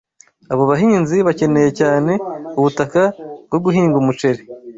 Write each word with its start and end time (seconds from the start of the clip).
Abo 0.51 0.63
bahinzi 0.71 1.15
bakeneye 1.27 1.69
cyane 1.79 2.11
ubutaka 2.57 3.01
bwo 3.47 3.57
guhinga 3.65 3.95
umuceri. 4.01 4.41